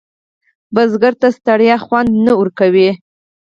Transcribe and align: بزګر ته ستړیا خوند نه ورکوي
بزګر 0.73 1.13
ته 1.21 1.27
ستړیا 1.37 1.75
خوند 1.85 2.09
نه 2.25 2.33
ورکوي 2.39 2.89